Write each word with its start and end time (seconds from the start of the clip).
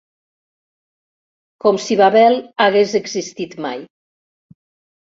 Com 1.67 1.79
si 1.85 1.99
Babel 2.01 2.41
hagués 2.67 2.97
existit 3.05 3.57
mai. 3.69 3.89